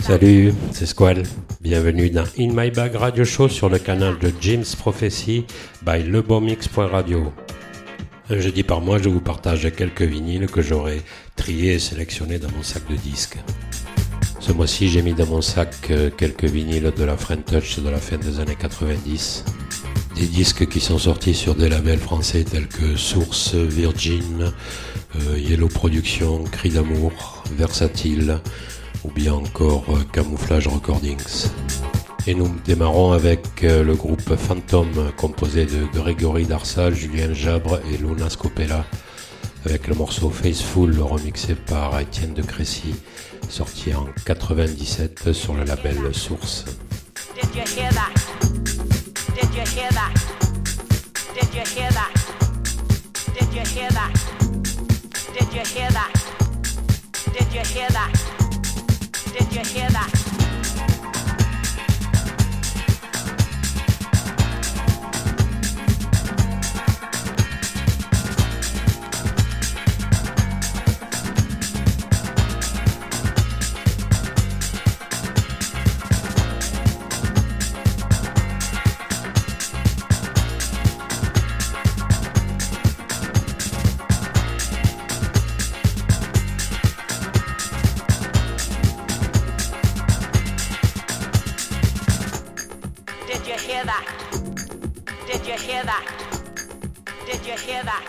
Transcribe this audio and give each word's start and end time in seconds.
Salut, 0.00 0.52
c'est 0.72 0.86
Squall. 0.86 1.22
Bienvenue 1.60 2.10
dans 2.10 2.24
In 2.38 2.48
My 2.52 2.70
Bag 2.70 2.94
Radio 2.96 3.24
Show 3.24 3.48
sur 3.48 3.68
le 3.68 3.78
canal 3.78 4.18
de 4.18 4.32
Jim's 4.40 4.74
Prophecy 4.74 5.46
by 5.82 6.02
lebomix.radio. 6.02 7.32
Un 8.32 8.38
jeudi 8.38 8.62
par 8.62 8.80
mois, 8.80 9.02
je 9.02 9.08
vous 9.08 9.20
partage 9.20 9.68
quelques 9.76 10.02
vinyles 10.02 10.46
que 10.46 10.62
j'aurai 10.62 11.02
triés 11.34 11.74
et 11.74 11.78
sélectionnés 11.80 12.38
dans 12.38 12.50
mon 12.52 12.62
sac 12.62 12.88
de 12.88 12.94
disques. 12.94 13.38
Ce 14.38 14.52
mois-ci, 14.52 14.88
j'ai 14.88 15.02
mis 15.02 15.14
dans 15.14 15.26
mon 15.26 15.42
sac 15.42 15.74
euh, 15.90 16.10
quelques 16.16 16.44
vinyles 16.44 16.92
de 16.96 17.02
la 17.02 17.16
French 17.16 17.44
Touch 17.46 17.80
de 17.80 17.88
la 17.88 17.98
fin 17.98 18.18
des 18.18 18.38
années 18.38 18.54
90. 18.54 19.44
Des 20.14 20.26
disques 20.26 20.68
qui 20.68 20.78
sont 20.78 20.98
sortis 20.98 21.34
sur 21.34 21.56
des 21.56 21.68
labels 21.68 21.98
français 21.98 22.44
tels 22.44 22.68
que 22.68 22.94
Source, 22.94 23.54
Virgin, 23.54 24.52
euh, 25.16 25.36
Yellow 25.36 25.68
Production, 25.68 26.44
Cri 26.44 26.70
d'amour, 26.70 27.42
Versatile, 27.56 28.38
ou 29.02 29.10
bien 29.10 29.34
encore 29.34 29.86
euh, 29.88 30.04
Camouflage 30.12 30.68
Recordings. 30.68 31.50
Et 32.26 32.34
nous 32.34 32.54
démarrons 32.64 33.12
avec 33.12 33.64
euh, 33.64 33.82
le 33.82 33.94
groupe 33.94 34.36
Phantom 34.36 34.88
composé 35.16 35.66
de 35.66 35.84
Grégory 35.92 36.44
Darsal, 36.44 36.94
Julien 36.94 37.32
Jabre 37.32 37.80
et 37.90 37.96
Luna 37.96 38.28
Scopella 38.28 38.84
avec 39.66 39.88
le 39.88 39.94
morceau 39.94 40.30
Faceful 40.30 40.98
remixé 41.00 41.54
par 41.54 41.98
Étienne 42.00 42.34
de 42.34 42.42
Crécy 42.42 42.94
sorti 43.48 43.94
en 43.94 44.06
97 44.24 45.32
sur 45.32 45.54
le 45.54 45.64
label 45.64 46.14
Source. 46.14 46.64
Did 47.34 47.54
you 47.54 47.62
hear 47.76 47.90
that? 47.92 48.30
nous 59.52 60.19
Did 93.42 93.48
you 93.48 93.72
hear 93.72 93.84
that? 93.86 94.04
Did 95.26 95.46
you 95.46 95.54
hear 95.54 95.82
that? 95.82 96.04
Did 97.24 97.46
you 97.46 97.56
hear 97.56 97.82
that? 97.84 98.04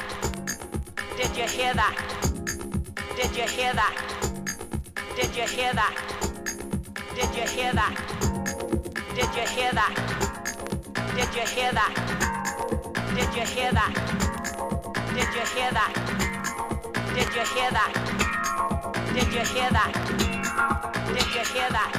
Did 1.15 1.37
you 1.37 1.43
hear 1.47 1.73
that? 1.73 1.95
Did 3.15 3.35
you 3.37 3.43
hear 3.43 3.73
that? 3.73 3.95
Did 5.15 5.33
you 5.33 5.43
hear 5.43 5.73
that? 5.73 5.95
Did 7.15 7.33
you 7.33 7.47
hear 7.47 7.71
that? 7.71 7.95
Did 9.15 9.33
you 9.33 9.47
hear 9.47 9.71
that? 9.71 9.93
Did 11.15 11.33
you 11.33 11.45
hear 11.47 11.71
that? 11.71 11.93
Did 13.15 13.33
you 13.33 13.45
hear 13.45 13.71
that? 13.71 13.93
Did 15.15 15.31
you 15.33 15.45
hear 15.45 15.71
that? 15.71 15.93
Did 17.15 17.33
you 17.33 17.45
hear 17.53 17.71
that? 17.71 17.93
Did 19.13 19.33
you 19.33 19.43
hear 19.45 19.71
that? 19.71 19.91
Did 21.07 21.29
you 21.33 21.43
hear 21.53 21.69
that? 21.71 21.91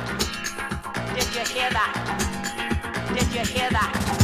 Did 1.14 1.34
you 1.34 1.44
hear 1.54 1.70
that? 1.70 2.01
Did 3.14 3.34
you 3.34 3.44
hear 3.44 3.68
that? 3.68 4.21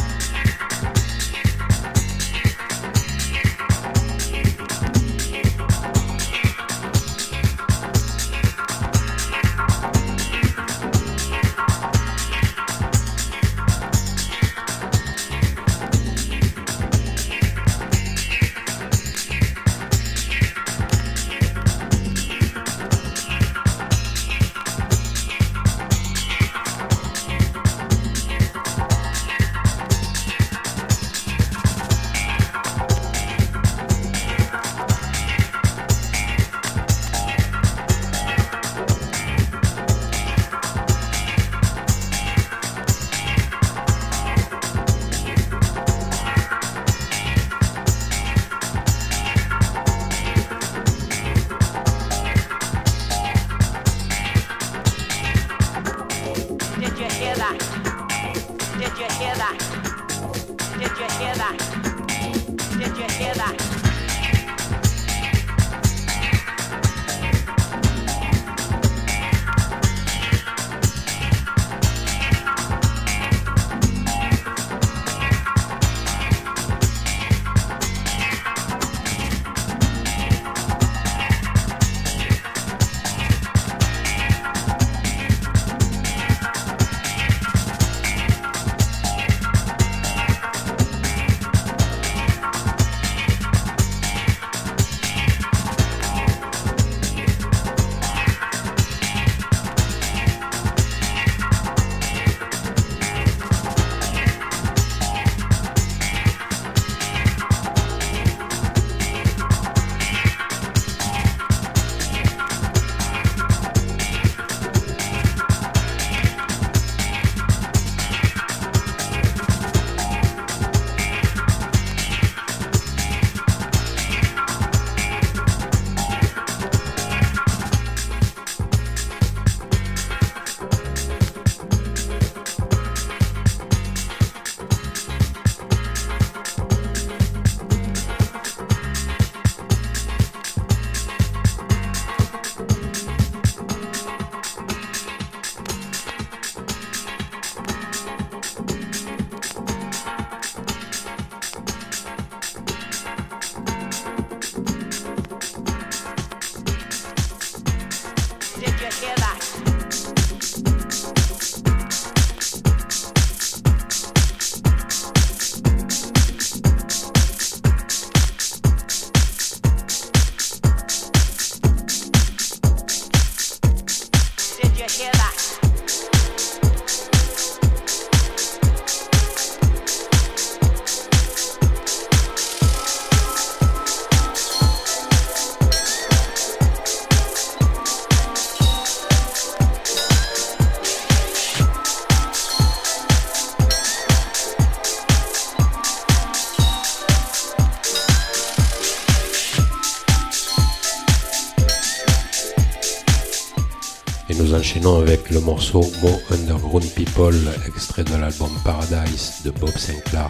Enchaînons 204.68 205.00
avec 205.00 205.30
le 205.30 205.40
morceau 205.40 205.80
Mo 206.02 206.10
Underground 206.30 206.86
People, 206.94 207.34
extrait 207.66 208.04
de 208.04 208.14
l'album 208.16 208.50
Paradise 208.66 209.36
de 209.42 209.50
Bob 209.50 209.70
Sinclair, 209.70 210.28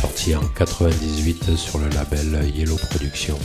sorti 0.00 0.34
en 0.34 0.42
98 0.58 1.54
sur 1.56 1.78
le 1.78 1.88
label 1.90 2.50
Yellow 2.52 2.76
Productions. 2.90 3.38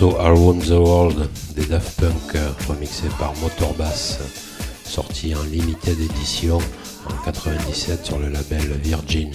Morceau 0.00 0.16
Around 0.20 0.62
the 0.62 0.78
World 0.78 1.28
des 1.56 1.66
Daft 1.66 2.00
Punk 2.00 2.36
remixé 2.68 3.08
par 3.18 3.34
Motorbass, 3.36 4.18
sorti 4.84 5.34
en 5.34 5.42
limited 5.44 5.98
édition 5.98 6.58
en 7.06 7.24
97 7.24 8.06
sur 8.06 8.18
le 8.18 8.28
label 8.28 8.78
Virgin. 8.82 9.32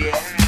Yeah. 0.00 0.39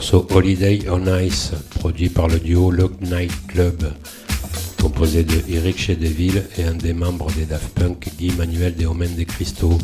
Morceau 0.00 0.26
Holiday 0.30 0.88
on 0.88 1.04
Ice, 1.18 1.52
produit 1.78 2.08
par 2.08 2.26
le 2.26 2.40
duo 2.40 2.70
Lock 2.70 2.98
Night 3.02 3.30
Club, 3.48 3.92
composé 4.80 5.24
de 5.24 5.42
Eric 5.50 5.78
Chedeville 5.78 6.42
et 6.56 6.64
un 6.64 6.72
des 6.72 6.94
membres 6.94 7.30
des 7.32 7.44
Daft 7.44 7.68
Punk, 7.74 8.08
Guy 8.18 8.32
Manuel 8.32 8.74
Deomen 8.76 9.14
des 9.14 9.26
Cristaux. 9.26 9.76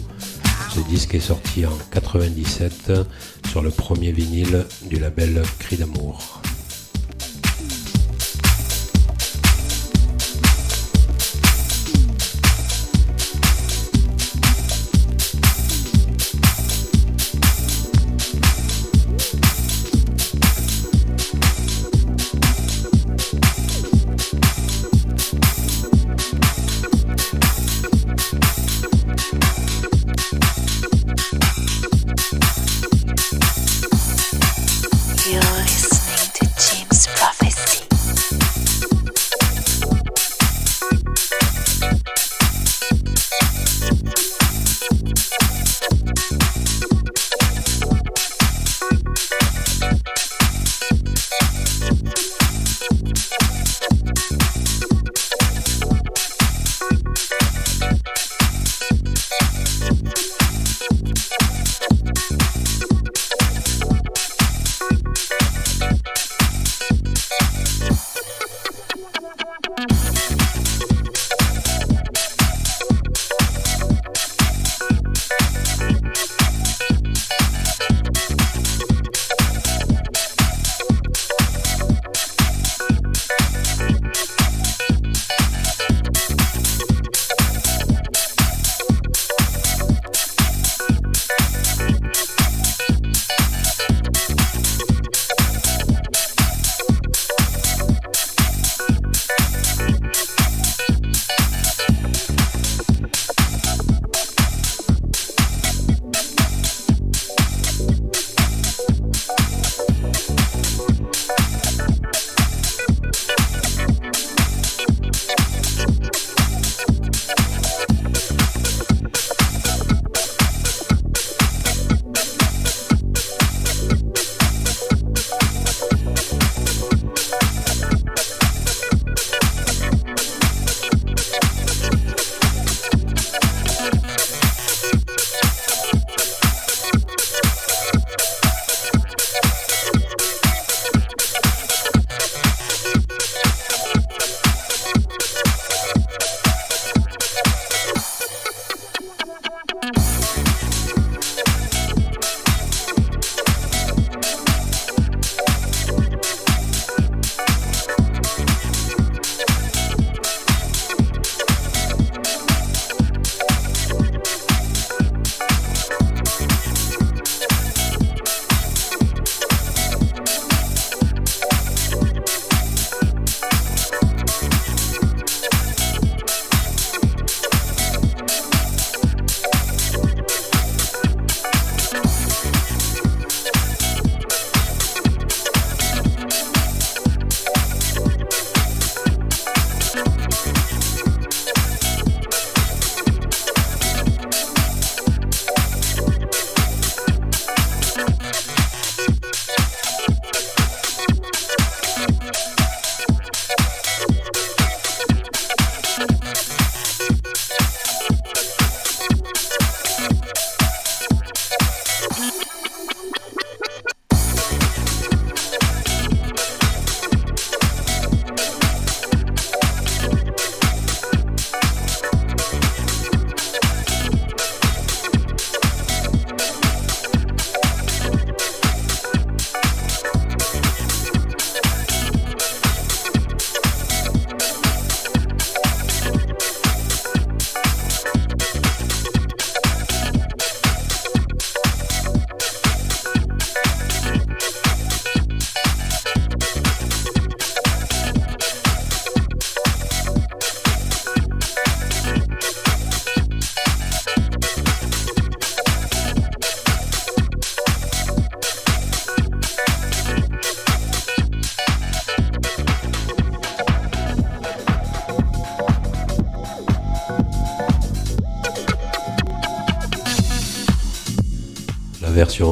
Ce 0.74 0.80
disque 0.88 1.14
est 1.16 1.20
sorti 1.20 1.66
en 1.66 1.76
97 1.90 2.92
sur 3.50 3.60
le 3.60 3.68
premier 3.68 4.10
vinyle 4.10 4.64
du 4.88 4.98
label 4.98 5.42
Cri 5.58 5.76
d'amour. 5.76 6.40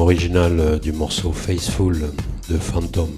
Version 0.05 0.29
originale 0.35 0.59
euh, 0.59 0.79
du 0.79 0.91
morceau 0.91 1.31
Faceful 1.31 2.11
de 2.49 2.57
Phantom, 2.57 3.09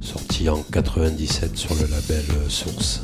sorti 0.00 0.48
en 0.48 0.62
97 0.72 1.56
sur 1.56 1.74
le 1.74 1.82
label 1.82 2.24
euh, 2.30 2.48
Source. 2.48 3.02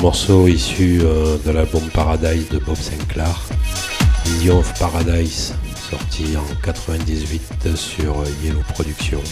Morceau 0.00 0.46
issu 0.46 1.00
euh, 1.02 1.36
de 1.44 1.50
l'album 1.50 1.82
Paradise 1.92 2.48
de 2.50 2.58
Bob 2.58 2.76
Sinclair, 2.76 3.48
Vision 4.24 4.58
of 4.58 4.78
Paradise, 4.78 5.54
sorti 5.90 6.36
en 6.36 6.62
98 6.64 7.74
sur 7.76 8.14
Yellow 8.42 8.62
Productions. 8.74 9.22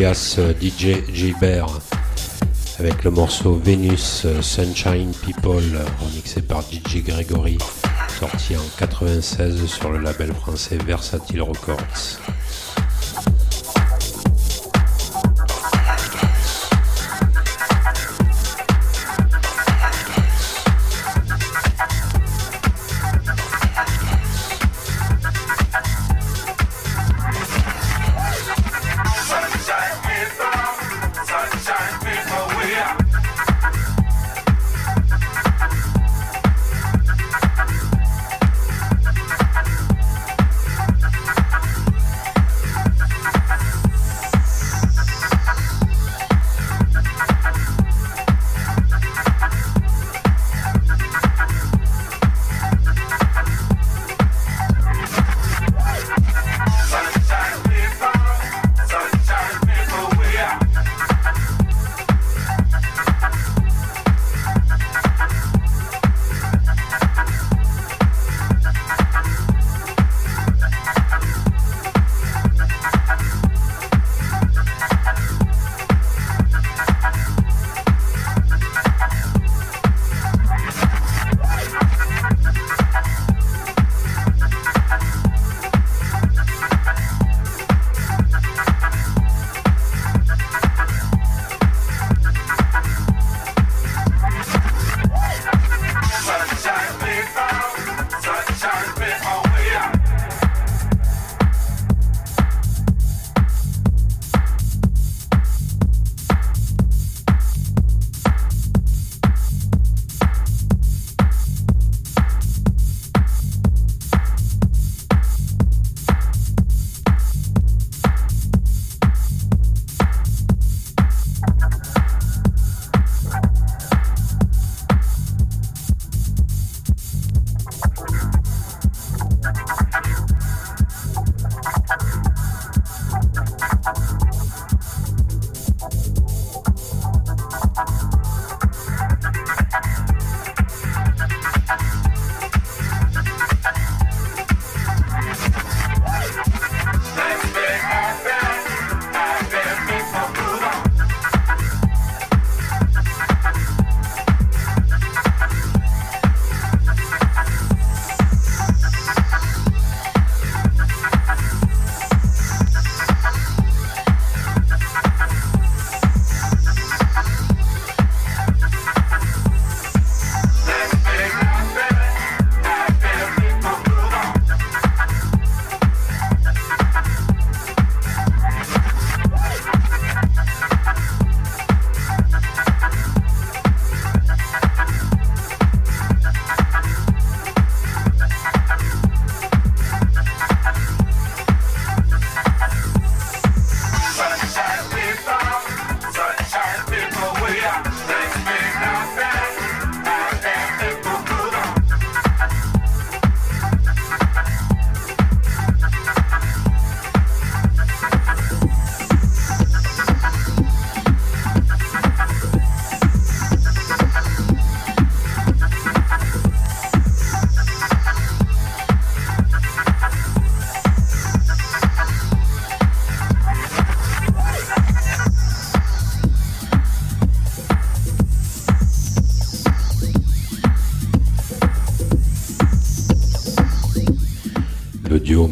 Euh, 0.00 0.52
DJ 0.60 1.04
Gilbert, 1.12 1.68
avec 2.78 3.04
le 3.04 3.10
morceau 3.10 3.54
Venus 3.54 4.22
euh, 4.24 4.42
Sunshine 4.42 5.12
People, 5.22 5.62
remixé 6.00 6.42
par 6.42 6.62
DJ 6.62 7.04
Gregory, 7.04 7.58
sorti 8.18 8.56
en 8.56 8.78
96 8.78 9.66
sur 9.66 9.92
le 9.92 10.00
label 10.00 10.32
français 10.32 10.78
Versatile 10.84 11.42
Records. 11.42 12.18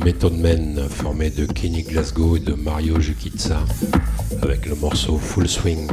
Method 0.05 0.32
Men 0.32 0.88
formé 0.88 1.30
de 1.30 1.46
Kenny 1.46 1.84
Glasgow 1.84 2.36
et 2.36 2.40
de 2.40 2.55
Mario 2.55 3.00
Jukitsa 3.00 3.61
avec 4.42 4.66
le 4.66 4.74
morceau 4.74 5.16
Full 5.16 5.48
Swing 5.48 5.90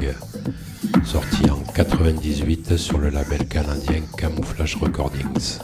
sorti 1.06 1.48
en 1.52 1.60
98 1.74 2.76
sur 2.76 2.98
le 2.98 3.10
label 3.10 3.48
canadien 3.48 4.02
Camouflage 4.18 4.78
Recordings. 4.82 5.60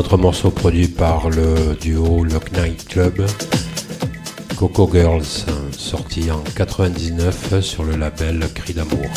Autre 0.00 0.16
morceau 0.16 0.50
produit 0.50 0.88
par 0.88 1.28
le 1.28 1.76
duo 1.78 2.24
Lock 2.24 2.52
Night 2.52 2.88
Club, 2.88 3.26
Coco 4.56 4.88
Girls, 4.90 5.44
sorti 5.76 6.30
en 6.30 6.42
99 6.56 7.60
sur 7.60 7.84
le 7.84 7.96
label 7.96 8.48
Cri 8.54 8.72
d'amour. 8.72 9.10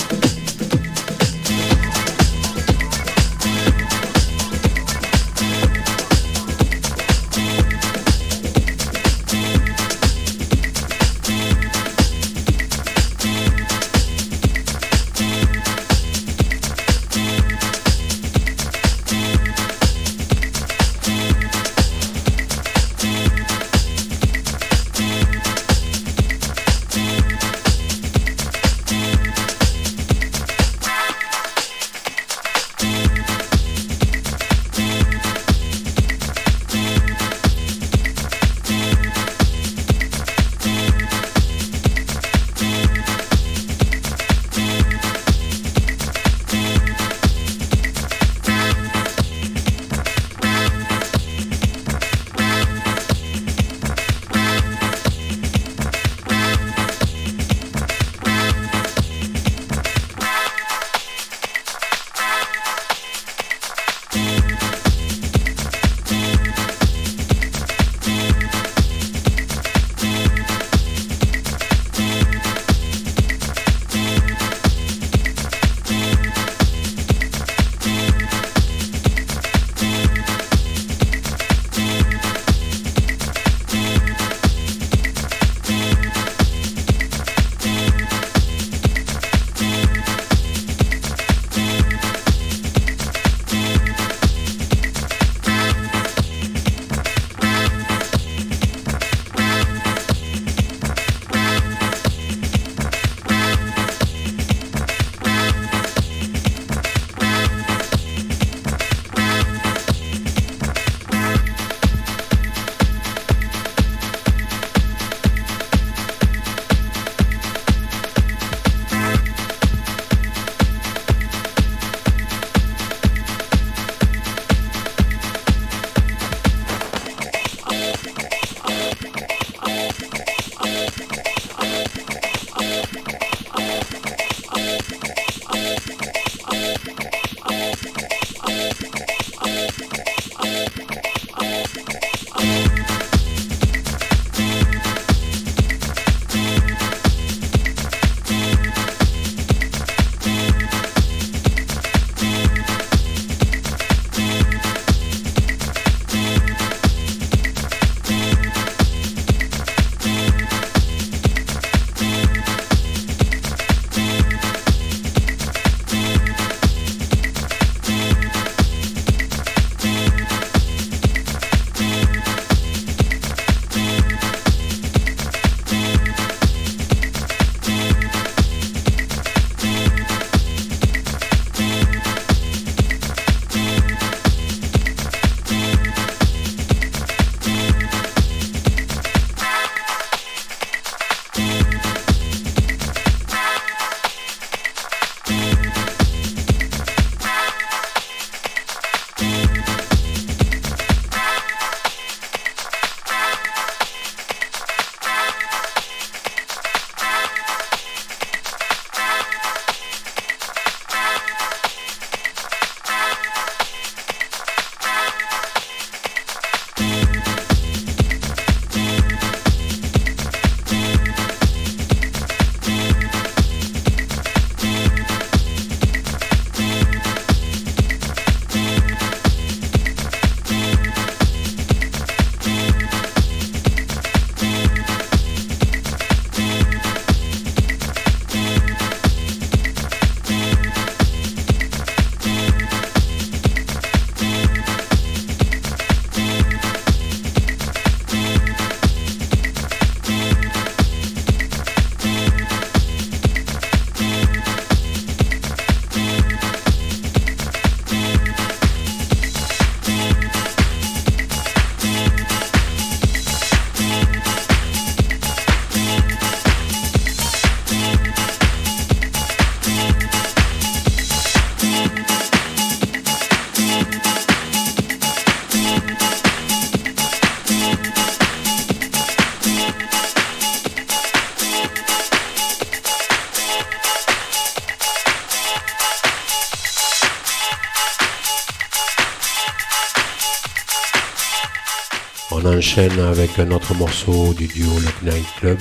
Enchaîne 292.63 292.97
avec 293.01 293.39
un 293.39 293.51
autre 293.51 293.75
morceau 293.75 294.33
du 294.33 294.47
duo 294.47 294.71
Lock 294.79 295.01
Night 295.01 295.27
Club 295.41 295.59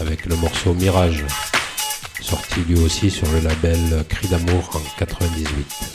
avec 0.00 0.26
le 0.26 0.36
morceau 0.36 0.74
Mirage, 0.74 1.24
sorti 2.20 2.60
lui 2.68 2.78
aussi 2.78 3.10
sur 3.10 3.26
le 3.32 3.40
label 3.40 4.04
Cri 4.06 4.28
d'amour 4.28 4.68
en 4.74 4.98
98. 4.98 5.85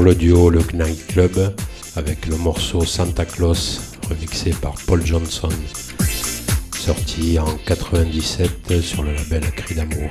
Toujours 0.00 0.02
le 0.02 0.14
duo 0.14 0.50
Le 0.50 0.60
Night 0.72 1.06
Club 1.08 1.54
avec 1.96 2.26
le 2.26 2.36
morceau 2.36 2.84
Santa 2.84 3.24
Claus 3.24 3.80
remixé 4.08 4.50
par 4.50 4.74
Paul 4.86 5.04
Johnson, 5.04 5.50
sorti 6.78 7.38
en 7.38 7.56
97 7.66 8.80
sur 8.80 9.02
le 9.02 9.12
label 9.12 9.42
Cri 9.56 9.74
d'amour. 9.74 10.10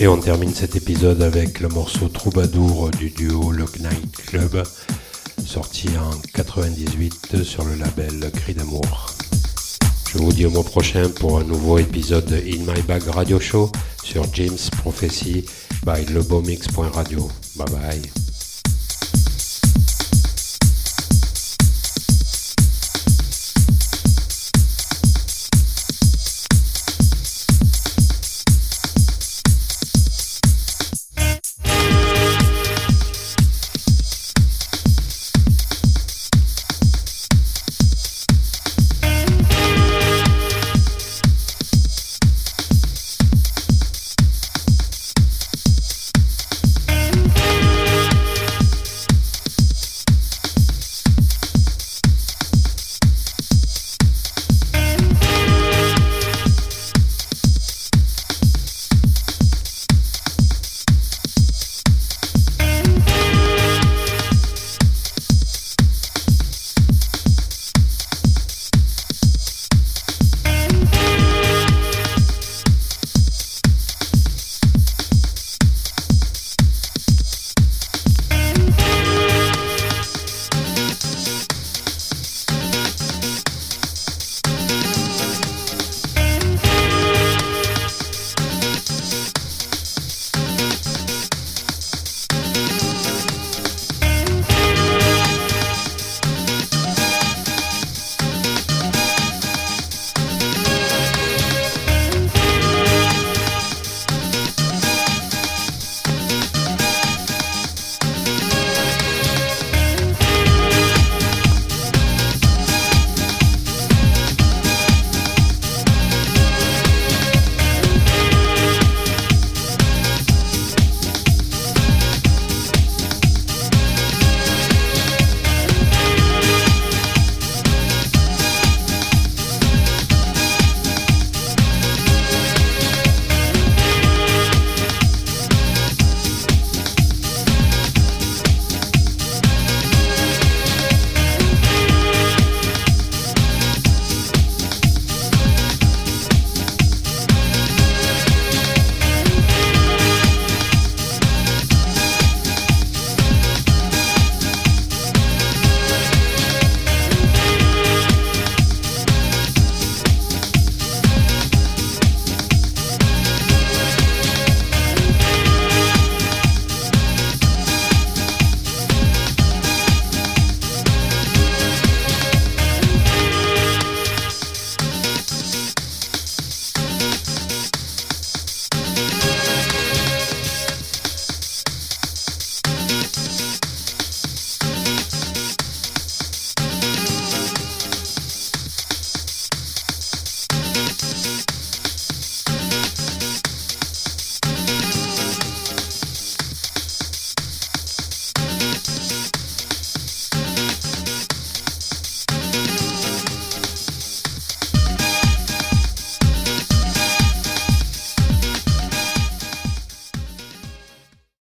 Et 0.00 0.06
on 0.06 0.16
termine 0.16 0.54
cet 0.54 0.76
épisode 0.76 1.22
avec 1.22 1.58
le 1.58 1.68
morceau 1.68 2.06
Troubadour 2.08 2.90
du 2.92 3.10
duo 3.10 3.50
Le 3.50 3.64
Night 3.80 4.16
Club, 4.28 4.62
sorti 5.44 5.88
en 5.98 6.10
98 6.34 7.42
sur 7.42 7.64
le 7.64 7.74
label 7.74 8.30
Cri 8.32 8.54
d'amour. 8.54 9.08
Je 10.12 10.18
vous 10.18 10.32
dis 10.32 10.46
au 10.46 10.50
mois 10.50 10.62
prochain 10.62 11.08
pour 11.08 11.38
un 11.40 11.44
nouveau 11.44 11.78
épisode 11.78 12.26
de 12.26 12.36
In 12.36 12.72
My 12.72 12.80
Bag 12.82 13.08
Radio 13.08 13.40
Show 13.40 13.72
sur 14.04 14.24
James 14.34 14.58
Prophecy 14.78 15.44
by 15.84 16.06
lebomix.radio. 16.12 17.28
Bye 17.56 17.66
bye. 17.72 18.27